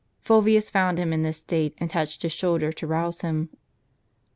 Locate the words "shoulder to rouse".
2.31-3.21